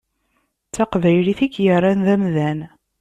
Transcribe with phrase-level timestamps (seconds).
[0.67, 2.59] D taqbaylit i k-yerran d amdan.